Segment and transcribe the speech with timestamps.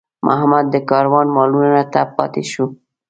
[0.27, 2.65] محمد د کاروان مالونو ته پاتې شو.